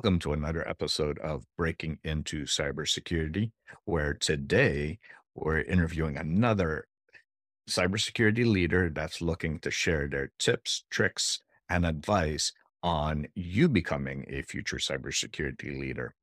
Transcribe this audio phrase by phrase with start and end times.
[0.00, 3.50] Welcome to another episode of Breaking into Cybersecurity,
[3.84, 4.98] where today
[5.34, 6.86] we're interviewing another
[7.68, 14.40] cybersecurity leader that's looking to share their tips, tricks, and advice on you becoming a
[14.40, 16.14] future cybersecurity leader.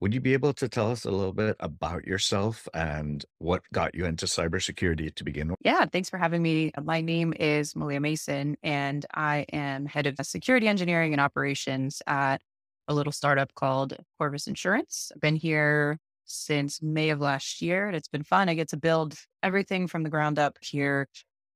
[0.00, 3.94] Would you be able to tell us a little bit about yourself and what got
[3.94, 5.58] you into cybersecurity to begin with?
[5.62, 6.72] Yeah, thanks for having me.
[6.76, 12.02] Uh, my name is Malia Mason, and I am head of security engineering and operations
[12.08, 12.42] at
[12.88, 15.12] a little startup called Corvus Insurance.
[15.14, 18.48] I've been here since May of last year, and it's been fun.
[18.48, 21.08] I get to build everything from the ground up here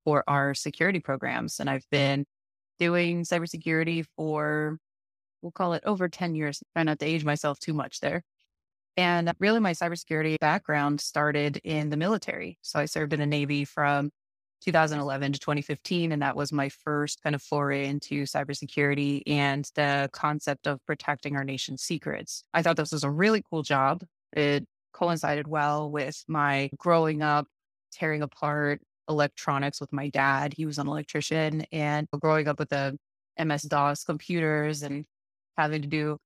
[0.04, 1.58] for our security programs.
[1.58, 2.24] And I've been
[2.78, 4.78] doing cybersecurity for,
[5.40, 6.62] we'll call it over 10 years.
[6.74, 8.22] Try not to age myself too much there.
[8.96, 12.58] And uh, really, my cybersecurity background started in the military.
[12.62, 14.10] So I served in the Navy from
[14.64, 16.12] 2011 to 2015.
[16.12, 21.36] And that was my first kind of foray into cybersecurity and the concept of protecting
[21.36, 22.44] our nation's secrets.
[22.54, 24.02] I thought this was a really cool job.
[24.32, 27.46] It coincided well with my growing up,
[27.92, 30.54] tearing apart electronics with my dad.
[30.56, 32.96] He was an electrician and growing up with the
[33.38, 35.04] MS DOS computers and
[35.56, 36.18] having to do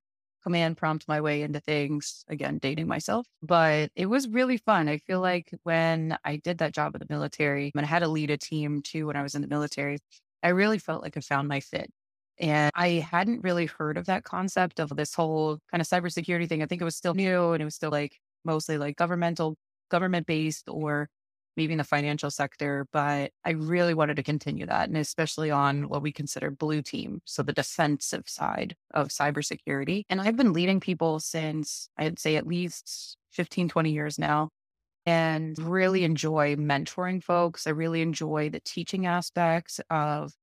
[0.47, 3.27] command prompt my way into things, again, dating myself.
[3.41, 4.87] But it was really fun.
[4.87, 8.07] I feel like when I did that job in the military and I had to
[8.07, 9.99] lead a team too when I was in the military,
[10.43, 11.91] I really felt like I found my fit.
[12.39, 16.61] And I hadn't really heard of that concept of this whole kind of cybersecurity thing.
[16.63, 19.55] I think it was still new and it was still like mostly like governmental,
[19.89, 21.09] government based or
[21.57, 24.87] maybe in the financial sector, but I really wanted to continue that.
[24.87, 27.21] And especially on what we consider blue team.
[27.25, 30.03] So the defensive side of cybersecurity.
[30.09, 34.49] And I've been leading people since I'd say at least 15, 20 years now
[35.05, 37.65] and really enjoy mentoring folks.
[37.65, 40.33] I really enjoy the teaching aspects of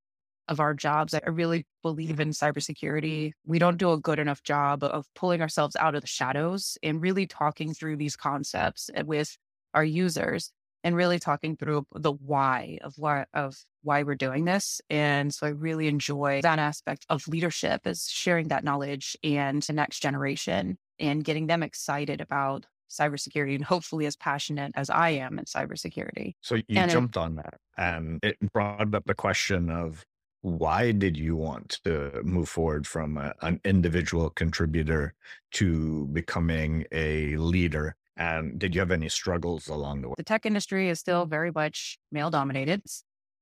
[0.48, 1.14] of our jobs.
[1.14, 3.32] I really believe in cybersecurity.
[3.46, 7.00] We don't do a good enough job of pulling ourselves out of the shadows and
[7.00, 9.38] really talking through these concepts eh, with
[9.72, 10.52] our users
[10.84, 14.80] and really talking through the why of why of why we're doing this.
[14.88, 19.72] And so I really enjoy that aspect of leadership is sharing that knowledge and the
[19.72, 25.38] next generation and getting them excited about cybersecurity and hopefully as passionate as I am
[25.38, 26.34] in cybersecurity.
[26.42, 30.04] So you and jumped it, on that and it brought up the question of
[30.42, 35.14] why did you want to move forward from a, an individual contributor
[35.52, 40.14] to becoming a leader and did you have any struggles along the way?
[40.16, 42.82] The tech industry is still very much male dominated.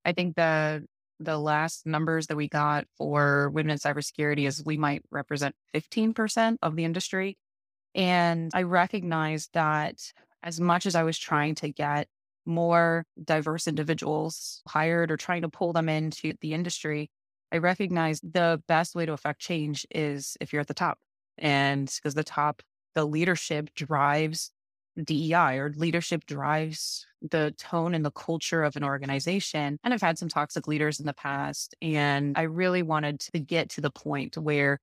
[0.05, 0.84] I think the
[1.21, 6.56] the last numbers that we got for women in cybersecurity is we might represent 15%
[6.62, 7.38] of the industry.
[7.94, 9.94] And I recognized that
[10.43, 12.09] as much as I was trying to get
[12.44, 17.09] more diverse individuals hired or trying to pull them into the industry,
[17.53, 20.99] I recognized the best way to affect change is if you're at the top.
[21.38, 22.62] And because the top,
[22.94, 24.50] the leadership drives
[25.03, 29.79] DEI or leadership drives the tone and the culture of an organization.
[29.85, 31.75] And I've had some toxic leaders in the past.
[31.81, 34.79] And I really wanted to get to the point where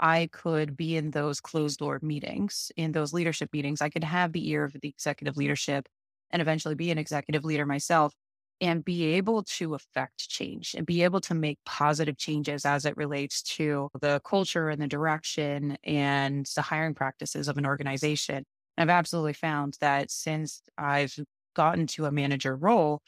[0.00, 3.80] I could be in those closed door meetings, in those leadership meetings.
[3.80, 5.88] I could have the ear of the executive leadership
[6.30, 8.14] and eventually be an executive leader myself
[8.60, 12.96] and be able to affect change and be able to make positive changes as it
[12.96, 18.44] relates to the culture and the direction and the hiring practices of an organization.
[18.78, 21.14] I've absolutely found that since I've
[21.54, 23.02] gotten to a manager role,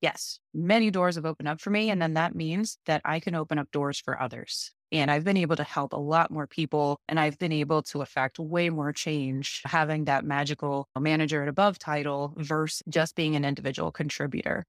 [0.00, 1.90] yes, many doors have opened up for me.
[1.90, 4.72] And then that means that I can open up doors for others.
[4.92, 8.02] And I've been able to help a lot more people and I've been able to
[8.02, 13.44] affect way more change having that magical manager at above title versus just being an
[13.44, 14.64] individual contributor.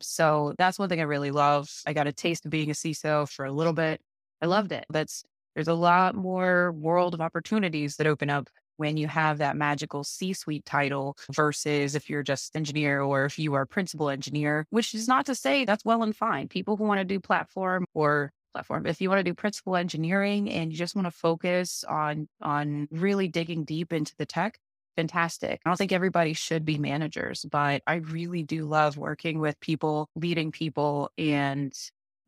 [0.00, 1.70] So that's one thing I really love.
[1.86, 4.00] I got a taste of being a CISO for a little bit.
[4.42, 4.84] I loved it.
[4.90, 9.56] That's there's a lot more world of opportunities that open up when you have that
[9.56, 14.66] magical C suite title versus if you're just engineer or if you are principal engineer,
[14.70, 16.48] which is not to say that's well and fine.
[16.48, 18.86] People who want to do platform or platform.
[18.86, 22.88] If you want to do principal engineering and you just want to focus on on
[22.90, 24.58] really digging deep into the tech,
[24.96, 25.60] fantastic.
[25.64, 30.08] I don't think everybody should be managers, but I really do love working with people,
[30.14, 31.72] leading people and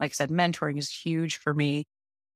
[0.00, 1.86] like I said mentoring is huge for me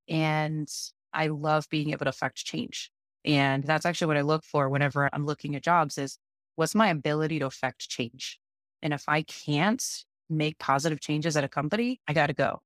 [0.07, 0.67] and
[1.13, 2.91] I love being able to affect change.
[3.29, 6.17] And that's actually what I look for whenever I'm looking at jobs is
[6.55, 8.39] what's my ability to affect change?
[8.81, 9.83] And if I can't
[10.29, 12.61] make positive changes at a company, I got to go.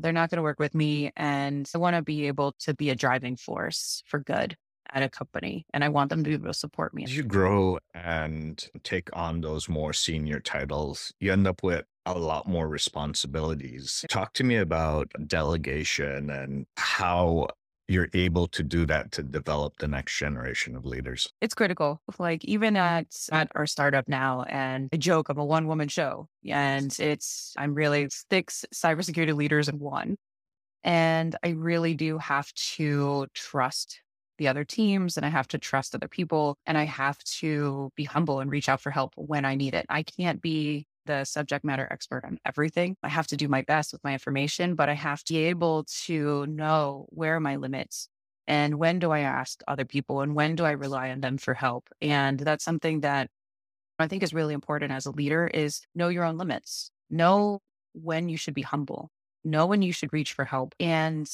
[0.00, 1.12] They're not going to work with me.
[1.16, 4.56] And I want to be able to be a driving force for good
[4.92, 5.66] at a company.
[5.72, 7.04] And I want them to be able to support me.
[7.04, 12.18] As you grow and take on those more senior titles, you end up with a
[12.18, 14.04] lot more responsibilities.
[14.08, 17.48] Talk to me about delegation and how
[17.88, 21.32] you're able to do that to develop the next generation of leaders.
[21.40, 22.00] It's critical.
[22.18, 26.28] Like even at at our startup now, and I joke, I'm a one woman show,
[26.46, 30.16] and it's I'm really six cybersecurity leaders in one,
[30.84, 34.00] and I really do have to trust
[34.38, 38.04] the other teams, and I have to trust other people, and I have to be
[38.04, 39.86] humble and reach out for help when I need it.
[39.88, 42.96] I can't be the subject matter expert on everything.
[43.02, 45.84] I have to do my best with my information, but I have to be able
[46.06, 48.08] to know where are my limits
[48.46, 51.54] and when do I ask other people and when do I rely on them for
[51.54, 51.88] help.
[52.00, 53.30] And that's something that
[53.98, 56.90] I think is really important as a leader is know your own limits.
[57.10, 57.60] Know
[57.94, 59.10] when you should be humble.
[59.44, 61.28] Know when you should reach for help and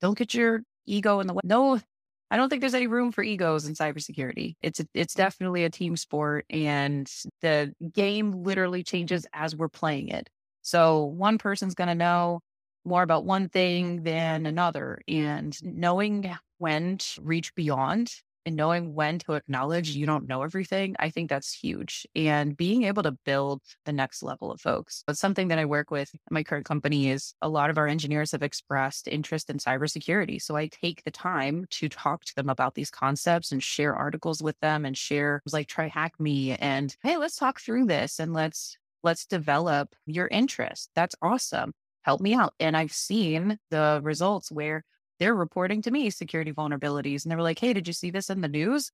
[0.00, 1.40] don't get your ego in the way.
[1.44, 1.80] Know
[2.30, 4.56] I don't think there's any room for egos in cybersecurity.
[4.60, 5.18] It's a, it's mm.
[5.18, 7.10] definitely a team sport, and
[7.40, 10.28] the game literally changes as we're playing it.
[10.62, 12.40] So one person's going to know
[12.84, 18.12] more about one thing than another, and knowing when to reach beyond
[18.48, 22.06] and knowing when to acknowledge you don't know everything, I think that's huge.
[22.16, 25.04] And being able to build the next level of folks.
[25.06, 28.32] But something that I work with my current company is a lot of our engineers
[28.32, 30.40] have expressed interest in cybersecurity.
[30.40, 34.42] So I take the time to talk to them about these concepts and share articles
[34.42, 39.26] with them and share like TryHackMe and hey, let's talk through this and let's let's
[39.26, 40.88] develop your interest.
[40.94, 41.74] That's awesome.
[42.00, 42.54] Help me out.
[42.58, 44.84] And I've seen the results where
[45.18, 47.24] they're reporting to me security vulnerabilities.
[47.24, 48.90] And they were like, hey, did you see this in the news?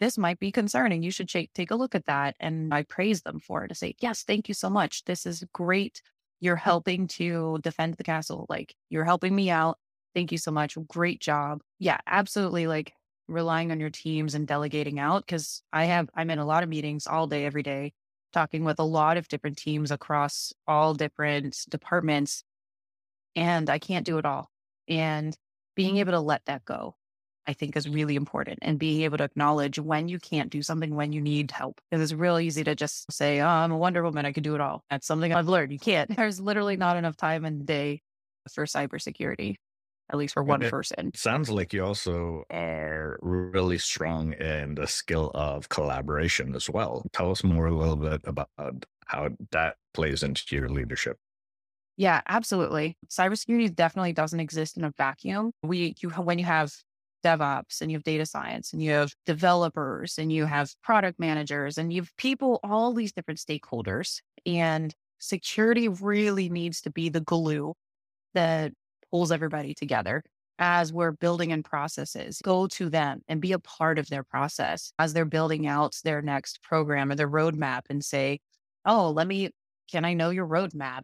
[0.00, 1.02] This might be concerning.
[1.02, 2.36] You should take, a look at that.
[2.40, 5.04] And I praise them for it to say, yes, thank you so much.
[5.04, 6.02] This is great.
[6.40, 8.46] You're helping to defend the castle.
[8.48, 9.78] Like you're helping me out.
[10.14, 10.76] Thank you so much.
[10.88, 11.60] Great job.
[11.78, 12.66] Yeah, absolutely.
[12.66, 12.92] Like
[13.28, 16.68] relying on your teams and delegating out because I have, I'm in a lot of
[16.68, 17.92] meetings all day, every day,
[18.32, 22.44] talking with a lot of different teams across all different departments.
[23.34, 24.50] And I can't do it all.
[24.88, 25.36] And
[25.74, 26.00] being mm-hmm.
[26.00, 26.96] able to let that go,
[27.46, 30.94] I think is really important and being able to acknowledge when you can't do something,
[30.94, 31.80] when you need help.
[31.90, 34.24] Because it's real easy to just say, oh, I'm a Wonder Woman.
[34.24, 34.84] I can do it all.
[34.90, 35.72] That's something I've learned.
[35.72, 36.08] You can't.
[36.16, 38.02] There's literally not enough time in the day
[38.50, 39.56] for cybersecurity,
[40.10, 41.12] at least for one it person.
[41.14, 47.04] Sounds like you also are really strong in the skill of collaboration as well.
[47.12, 48.48] Tell us more a little bit about
[49.06, 51.18] how that plays into your leadership.
[51.96, 52.96] Yeah, absolutely.
[53.08, 55.52] Cybersecurity definitely doesn't exist in a vacuum.
[55.62, 56.72] We, you, when you have
[57.24, 61.78] DevOps and you have data science and you have developers and you have product managers
[61.78, 64.18] and you have people, all these different stakeholders.
[64.44, 67.74] And security really needs to be the glue
[68.34, 68.72] that
[69.10, 70.22] pulls everybody together
[70.58, 72.40] as we're building in processes.
[72.44, 76.22] Go to them and be a part of their process as they're building out their
[76.22, 78.40] next program or their roadmap and say,
[78.86, 79.50] Oh, let me,
[79.90, 81.02] can I know your roadmap?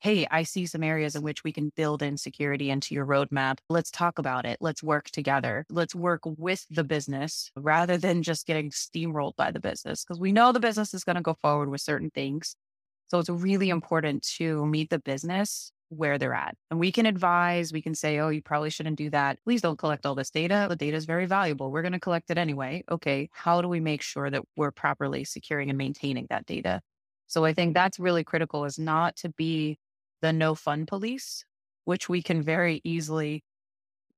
[0.00, 3.58] Hey, I see some areas in which we can build in security into your roadmap.
[3.68, 4.58] Let's talk about it.
[4.60, 5.64] Let's work together.
[5.70, 10.32] Let's work with the business rather than just getting steamrolled by the business because we
[10.32, 12.56] know the business is going to go forward with certain things.
[13.08, 16.56] So it's really important to meet the business where they're at.
[16.70, 19.38] And we can advise, we can say, oh, you probably shouldn't do that.
[19.44, 20.66] Please don't collect all this data.
[20.68, 21.70] The data is very valuable.
[21.70, 22.82] We're going to collect it anyway.
[22.90, 23.30] Okay.
[23.32, 26.80] How do we make sure that we're properly securing and maintaining that data?
[27.28, 29.78] So I think that's really critical is not to be
[30.22, 31.44] the no fun police,
[31.84, 33.44] which we can very easily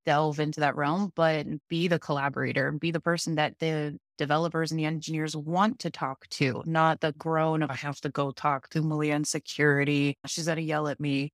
[0.06, 4.80] delve into that realm, but be the collaborator, be the person that the developers and
[4.80, 8.70] the engineers want to talk to, not the groan of I have to go talk
[8.70, 10.16] to Malia in security.
[10.26, 11.32] She's to yell at me.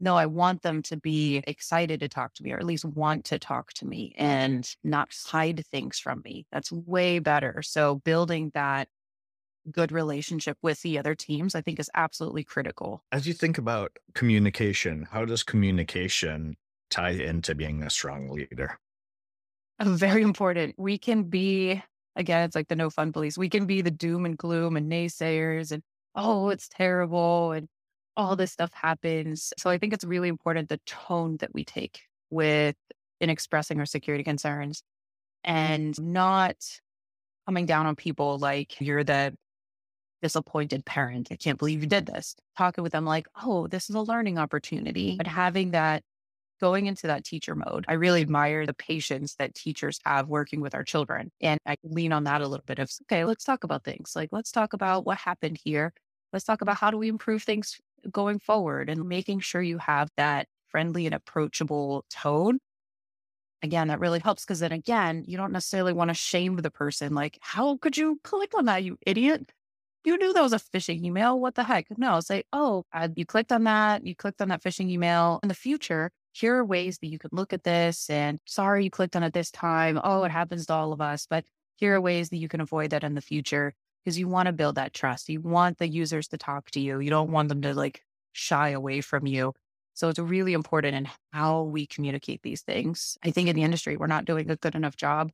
[0.00, 3.26] No, I want them to be excited to talk to me or at least want
[3.26, 6.46] to talk to me and not hide things from me.
[6.52, 7.62] That's way better.
[7.62, 8.88] So building that
[9.70, 13.04] good relationship with the other teams, I think is absolutely critical.
[13.12, 16.56] As you think about communication, how does communication
[16.90, 18.78] tie into being a strong leader?
[19.82, 20.74] Very important.
[20.78, 21.82] We can be,
[22.16, 23.38] again, it's like the no fun police.
[23.38, 25.82] We can be the doom and gloom and naysayers and,
[26.14, 27.52] oh, it's terrible.
[27.52, 27.68] And
[28.16, 29.52] all this stuff happens.
[29.58, 32.00] So I think it's really important the tone that we take
[32.30, 32.76] with
[33.20, 34.82] in expressing our security concerns
[35.44, 36.56] and not
[37.46, 39.34] coming down on people like you're the
[40.22, 41.28] disappointed parent.
[41.30, 42.34] I can't believe you did this.
[42.56, 45.16] Talking with them like, oh, this is a learning opportunity.
[45.16, 46.02] But having that
[46.60, 50.74] going into that teacher mode, I really admire the patience that teachers have working with
[50.74, 51.30] our children.
[51.40, 54.12] And I lean on that a little bit of, okay, let's talk about things.
[54.14, 55.92] Like, let's talk about what happened here.
[56.32, 60.08] Let's talk about how do we improve things going forward and making sure you have
[60.16, 62.58] that friendly and approachable tone.
[63.62, 67.14] Again, that really helps because then again, you don't necessarily want to shame the person.
[67.14, 69.50] Like, how could you click on that, you idiot?
[70.04, 71.38] You knew that was a phishing email.
[71.38, 71.86] What the heck?
[71.98, 74.06] No, say, oh, uh, you clicked on that.
[74.06, 75.40] You clicked on that phishing email.
[75.42, 78.08] In the future, here are ways that you can look at this.
[78.08, 80.00] And sorry you clicked on it this time.
[80.02, 81.26] Oh, it happens to all of us.
[81.28, 81.44] But
[81.76, 84.52] here are ways that you can avoid that in the future because you want to
[84.52, 85.28] build that trust.
[85.28, 87.00] You want the users to talk to you.
[87.00, 88.02] You don't want them to like
[88.32, 89.52] shy away from you.
[89.94, 93.18] So it's really important in how we communicate these things.
[93.22, 95.30] I think in the industry, we're not doing a good enough job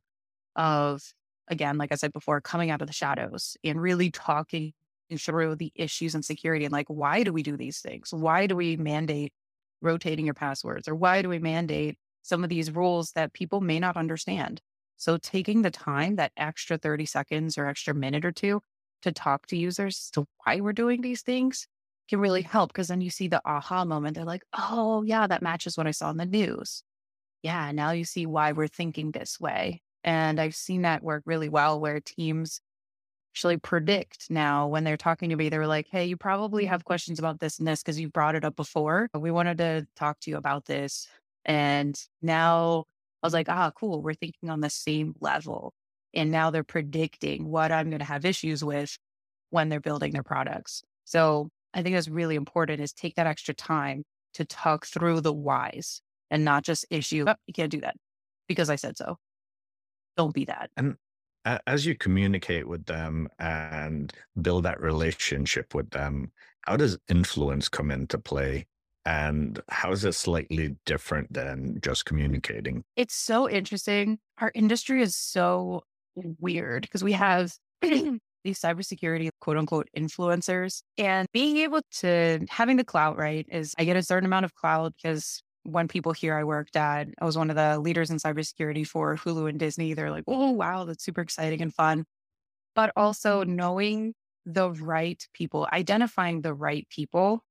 [0.56, 1.02] of
[1.48, 4.72] again, like I said before, coming out of the shadows and really talking
[5.18, 8.12] through the issues and security and like, why do we do these things?
[8.12, 9.32] Why do we mandate
[9.80, 13.78] rotating your passwords or why do we mandate some of these rules that people may
[13.78, 14.60] not understand?
[14.96, 18.62] So taking the time, that extra 30 seconds or extra minute or two
[19.02, 21.68] to talk to users to why we're doing these things
[22.08, 24.16] can really help because then you see the aha moment.
[24.16, 26.82] They're like, oh, yeah, that matches what I saw in the news.
[27.42, 29.82] Yeah, now you see why we're thinking this way.
[30.06, 32.60] And I've seen that work really well where teams
[33.34, 36.84] actually predict now when they're talking to me, they were like, Hey, you probably have
[36.84, 39.10] questions about this and this because you brought it up before.
[39.12, 41.06] We wanted to talk to you about this.
[41.44, 42.84] And now
[43.22, 44.02] I was like, ah, cool.
[44.02, 45.74] We're thinking on the same level.
[46.14, 48.96] And now they're predicting what I'm going to have issues with
[49.50, 50.82] when they're building their products.
[51.04, 55.32] So I think that's really important is take that extra time to talk through the
[55.32, 57.96] whys and not just issue, oh, you can't do that
[58.48, 59.16] because I said so
[60.16, 60.70] don't be that.
[60.76, 60.96] And
[61.66, 66.32] as you communicate with them and build that relationship with them,
[66.62, 68.66] how does influence come into play?
[69.04, 72.82] And how is it slightly different than just communicating?
[72.96, 74.18] It's so interesting.
[74.38, 75.84] Our industry is so
[76.16, 82.84] weird because we have these cybersecurity quote unquote influencers and being able to having the
[82.84, 83.46] clout, right?
[83.48, 87.08] Is I get a certain amount of clout because when people hear I worked at,
[87.20, 89.94] I was one of the leaders in cybersecurity for Hulu and Disney.
[89.94, 92.04] They're like, oh, wow, that's super exciting and fun.
[92.74, 97.42] But also knowing the right people, identifying the right people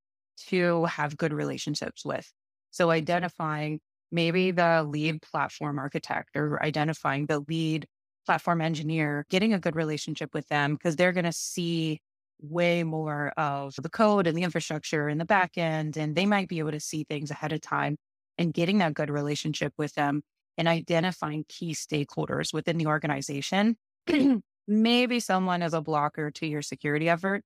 [0.47, 2.31] to have good relationships with.
[2.71, 3.79] So identifying
[4.11, 7.87] maybe the lead platform architect or identifying the lead
[8.25, 12.01] platform engineer, getting a good relationship with them because they're going to see
[12.41, 15.97] way more of the code and the infrastructure and the back end.
[15.97, 17.97] And they might be able to see things ahead of time
[18.37, 20.21] and getting that good relationship with them
[20.57, 23.77] and identifying key stakeholders within the organization.
[24.67, 27.43] Maybe someone is a blocker to your security effort,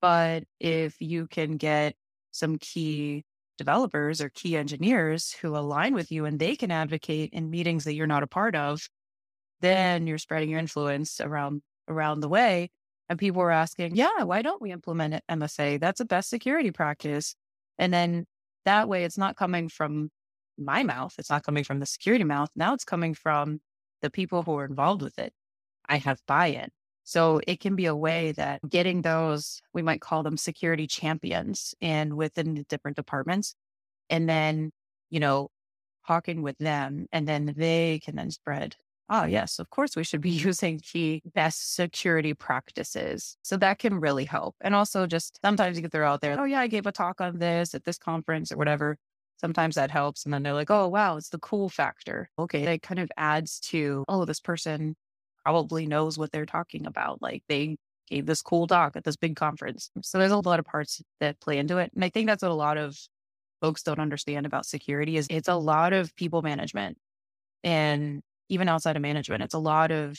[0.00, 1.94] but if you can get
[2.30, 3.24] some key
[3.58, 7.94] developers or key engineers who align with you and they can advocate in meetings that
[7.94, 8.88] you're not a part of,
[9.60, 12.70] then you're spreading your influence around around the way
[13.12, 15.78] and people were asking, yeah, why don't we implement it MFA?
[15.78, 17.34] That's a best security practice.
[17.78, 18.24] And then
[18.64, 20.08] that way it's not coming from
[20.56, 21.12] my mouth.
[21.18, 22.48] It's not coming from the security mouth.
[22.56, 23.60] Now it's coming from
[24.00, 25.34] the people who are involved with it.
[25.86, 26.68] I have buy in.
[27.04, 31.74] So it can be a way that getting those, we might call them security champions
[31.82, 33.54] and within the different departments.
[34.08, 34.70] And then,
[35.10, 35.50] you know,
[36.06, 38.74] talking with them and then they can then spread
[39.08, 43.36] oh, yes, of course we should be using key best security practices.
[43.42, 44.56] So that can really help.
[44.60, 47.20] And also just sometimes you get throw out there, oh, yeah, I gave a talk
[47.20, 48.96] on this at this conference or whatever.
[49.40, 50.24] Sometimes that helps.
[50.24, 52.30] And then they're like, oh, wow, it's the cool factor.
[52.38, 52.62] Okay.
[52.74, 54.94] It kind of adds to, oh, this person
[55.44, 57.20] probably knows what they're talking about.
[57.20, 57.76] Like they
[58.08, 59.90] gave this cool talk at this big conference.
[60.02, 61.90] So there's a lot of parts that play into it.
[61.94, 62.96] And I think that's what a lot of
[63.60, 66.98] folks don't understand about security is it's a lot of people management.
[67.64, 69.42] And even outside of management.
[69.42, 70.18] It's a lot of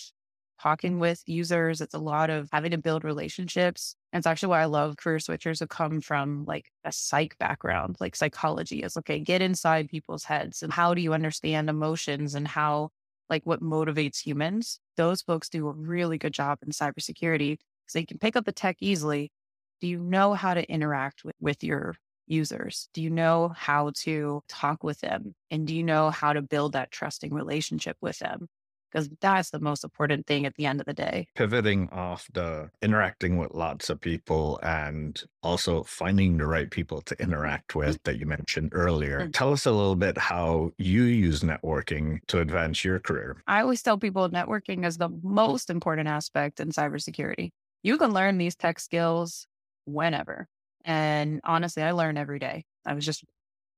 [0.59, 1.81] talking with users.
[1.81, 3.95] It's a lot of having to build relationships.
[4.11, 7.97] And it's actually why I love career switchers who come from like a psych background,
[7.99, 12.47] like psychology is okay, get inside people's heads and how do you understand emotions and
[12.47, 12.89] how
[13.29, 14.79] like what motivates humans.
[14.97, 18.51] Those folks do a really good job in cybersecurity because they can pick up the
[18.51, 19.31] tech easily.
[19.79, 21.95] Do you know how to interact with, with your
[22.27, 22.89] users?
[22.93, 25.33] Do you know how to talk with them?
[25.51, 28.47] And do you know how to build that trusting relationship with them?
[28.91, 31.25] Because that's the most important thing at the end of the day.
[31.33, 37.19] Pivoting off the interacting with lots of people and also finding the right people to
[37.19, 37.79] interact Mm.
[37.79, 39.21] with that you mentioned earlier.
[39.21, 39.33] Mm.
[39.33, 43.41] Tell us a little bit how you use networking to advance your career.
[43.47, 47.49] I always tell people networking is the most important aspect in cybersecurity.
[47.81, 49.47] You can learn these tech skills
[49.85, 50.47] whenever.
[50.85, 52.65] And honestly, I learn every day.
[52.85, 53.23] I was just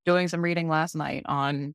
[0.05, 1.73] doing some reading last night on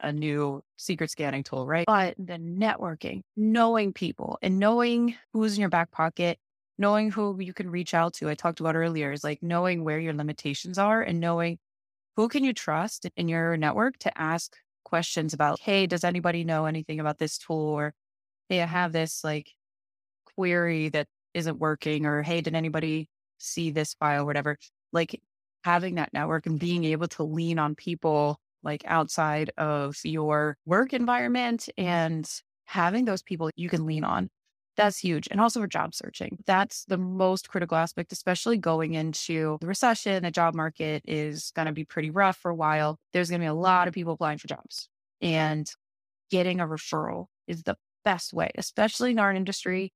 [0.00, 1.86] a new secret scanning tool, right?
[1.86, 6.38] But the networking, knowing people and knowing who's in your back pocket,
[6.78, 9.98] knowing who you can reach out to, I talked about earlier, is like knowing where
[9.98, 11.58] your limitations are and knowing
[12.16, 16.64] who can you trust in your network to ask questions about, hey, does anybody know
[16.64, 17.56] anything about this tool?
[17.56, 17.94] Or
[18.48, 19.52] hey, I have this like
[20.34, 23.08] query that isn't working, or hey, did anybody
[23.40, 24.56] see this file, whatever.
[24.92, 25.20] Like
[25.64, 30.92] having that network and being able to lean on people like outside of your work
[30.92, 32.28] environment and
[32.66, 34.30] having those people you can lean on.
[34.76, 35.28] That's huge.
[35.30, 36.38] And also for job searching.
[36.46, 40.22] That's the most critical aspect, especially going into the recession.
[40.22, 42.98] The job market is going to be pretty rough for a while.
[43.12, 44.88] There's going to be a lot of people applying for jobs.
[45.20, 45.70] And
[46.30, 49.92] getting a referral is the best way, especially in our industry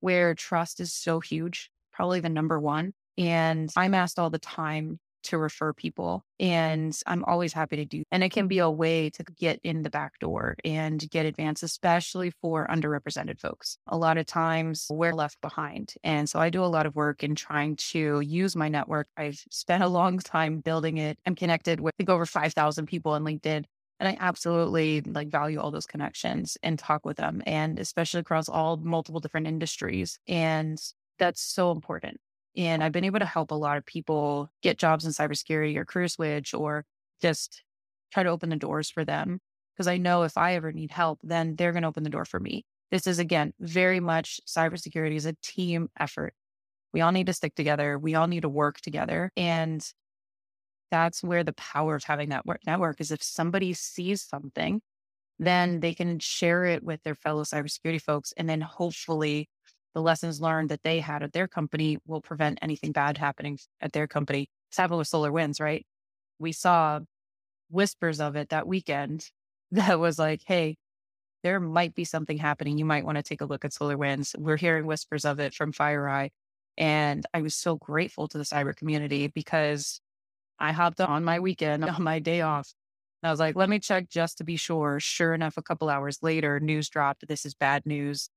[0.00, 2.92] where trust is so huge, probably the number one.
[3.18, 8.04] And I'm asked all the time to refer people, and I'm always happy to do.
[8.12, 11.62] And it can be a way to get in the back door and get advanced,
[11.62, 13.76] especially for underrepresented folks.
[13.88, 15.94] A lot of times we're left behind.
[16.04, 19.08] And so I do a lot of work in trying to use my network.
[19.16, 21.18] I've spent a long time building it.
[21.26, 23.64] I'm connected with I think over 5,000 people on LinkedIn.
[23.98, 28.48] And I absolutely like value all those connections and talk with them and especially across
[28.48, 30.18] all multiple different industries.
[30.28, 30.78] And
[31.18, 32.18] that's so important.
[32.56, 35.84] And I've been able to help a lot of people get jobs in cybersecurity or
[35.84, 36.84] career switch or
[37.20, 37.62] just
[38.12, 39.40] try to open the doors for them.
[39.74, 42.24] Because I know if I ever need help, then they're going to open the door
[42.24, 42.64] for me.
[42.90, 46.32] This is, again, very much cybersecurity is a team effort.
[46.94, 47.98] We all need to stick together.
[47.98, 49.30] We all need to work together.
[49.36, 49.86] And
[50.90, 54.80] that's where the power of having that work network is if somebody sees something,
[55.38, 58.32] then they can share it with their fellow cybersecurity folks.
[58.36, 59.50] And then hopefully
[59.96, 63.92] the lessons learned that they had at their company will prevent anything bad happening at
[63.92, 64.50] their company.
[64.68, 65.86] It's happened with SolarWinds, right?
[66.38, 67.00] We saw
[67.70, 69.30] whispers of it that weekend
[69.70, 70.76] that was like, hey,
[71.42, 72.76] there might be something happening.
[72.76, 74.38] You might want to take a look at SolarWinds.
[74.38, 76.28] We're hearing whispers of it from FireEye.
[76.76, 80.02] And I was so grateful to the cyber community because
[80.58, 82.70] I hopped on my weekend on my day off.
[83.22, 85.00] I was like, let me check just to be sure.
[85.00, 87.26] Sure enough, a couple hours later, news dropped.
[87.26, 88.28] This is bad news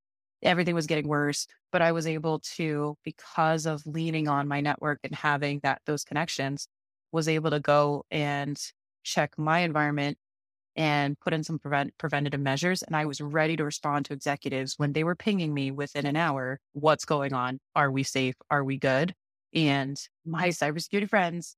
[0.44, 5.00] everything was getting worse but i was able to because of leaning on my network
[5.04, 6.68] and having that those connections
[7.12, 8.72] was able to go and
[9.04, 10.18] check my environment
[10.76, 14.76] and put in some prevent, preventative measures and i was ready to respond to executives
[14.78, 17.60] when they were pinging me within an hour what's going on?
[17.76, 18.36] Are we safe?
[18.50, 19.14] Are we good?
[19.54, 20.64] And my mm-hmm.
[20.64, 21.56] cybersecurity friends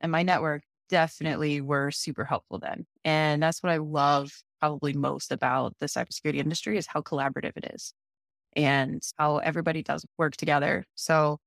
[0.00, 5.32] and my network definitely were super helpful then and that's what i love probably most
[5.32, 7.94] about the cybersecurity industry is how collaborative it is
[8.56, 10.84] and how everybody does work together.
[10.94, 11.38] So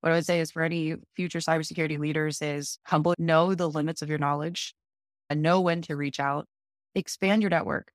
[0.00, 4.02] what I would say is for any future cybersecurity leaders is humble, know the limits
[4.02, 4.74] of your knowledge
[5.30, 6.46] and know when to reach out,
[6.94, 7.90] expand your network,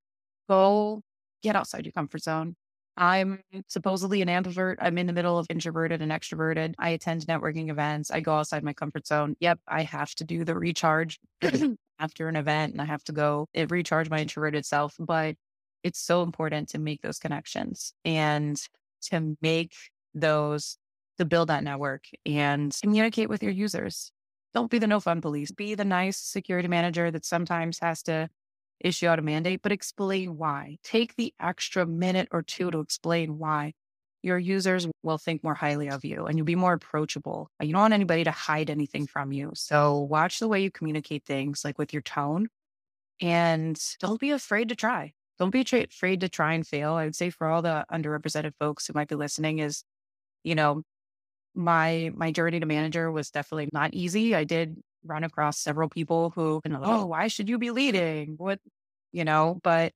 [0.50, 1.02] go
[1.44, 2.56] get outside your comfort zone.
[2.98, 4.76] I'm supposedly an ambivert.
[4.80, 6.76] I'm in the middle of introverted and extroverted.
[6.78, 8.12] I attend networking events.
[8.12, 9.36] I go outside my comfort zone.
[9.40, 11.20] Yep, I have to do the recharge
[12.00, 14.96] after an event and I have to go recharge my introverted self.
[15.00, 15.36] But
[15.84, 18.62] it's so important to make those connections and
[19.04, 19.74] to make
[20.14, 20.78] those,
[21.18, 24.12] to build that network and communicate with your users.
[24.54, 25.52] Don't be the no fun police.
[25.52, 28.30] Be the nice security manager that sometimes has to
[28.84, 30.78] issue out a mandate, but explain why.
[30.84, 33.74] Take the extra minute or two to explain why.
[34.24, 37.50] Your users will think more highly of you and you'll be more approachable.
[37.60, 39.52] You don't want anybody to hide anything from you.
[39.56, 42.48] So watch the way you communicate things, like with your tone,
[43.20, 45.14] and don't be afraid to try.
[45.40, 46.94] Don't be tra- afraid to try and fail.
[46.94, 49.84] I would say for all the underrepresented folks who might be listening is,
[50.44, 50.84] you know,
[51.56, 54.36] my my journey to manager was definitely not easy.
[54.36, 57.72] I did run across several people who, you oh, know, oh, why should you be
[57.72, 58.36] leading?
[58.38, 58.60] What,
[59.12, 59.94] you know, but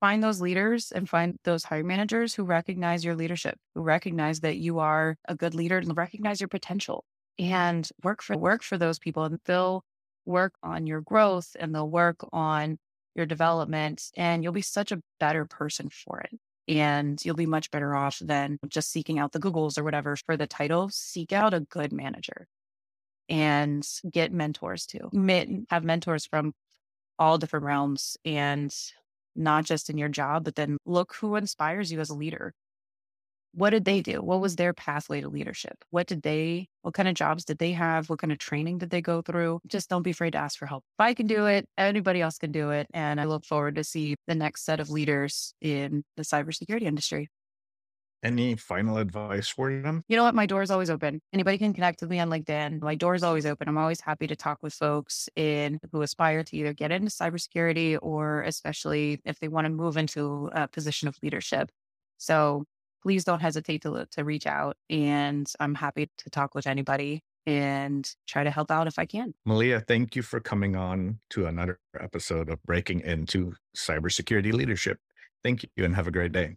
[0.00, 4.56] find those leaders and find those hiring managers who recognize your leadership, who recognize that
[4.56, 7.04] you are a good leader and recognize your potential
[7.38, 9.84] and work for work for those people and they'll
[10.26, 12.78] work on your growth and they'll work on
[13.14, 16.38] your development and you'll be such a better person for it
[16.68, 20.36] and you'll be much better off than just seeking out the googles or whatever for
[20.36, 20.88] the title.
[20.90, 22.46] Seek out a good manager
[23.32, 25.10] and get mentors too
[25.70, 26.52] have mentors from
[27.18, 28.74] all different realms and
[29.34, 32.52] not just in your job, but then look who inspires you as a leader.
[33.54, 34.22] What did they do?
[34.22, 35.76] What was their pathway to leadership?
[35.90, 38.08] What did they, what kind of jobs did they have?
[38.08, 39.60] What kind of training did they go through?
[39.66, 40.84] Just don't be afraid to ask for help.
[40.98, 42.86] If I can do it, anybody else can do it.
[42.94, 47.28] And I look forward to see the next set of leaders in the cybersecurity industry.
[48.22, 50.04] Any final advice for them?
[50.08, 50.34] You know what?
[50.34, 51.20] My door is always open.
[51.32, 52.80] Anybody can connect with me on LinkedIn.
[52.80, 53.68] My door is always open.
[53.68, 57.98] I'm always happy to talk with folks in who aspire to either get into cybersecurity
[58.00, 61.70] or especially if they want to move into a position of leadership.
[62.18, 62.64] So
[63.02, 64.76] please don't hesitate to, to reach out.
[64.88, 69.34] And I'm happy to talk with anybody and try to help out if I can.
[69.44, 74.98] Malia, thank you for coming on to another episode of Breaking Into Cybersecurity Leadership.
[75.42, 76.56] Thank you and have a great day.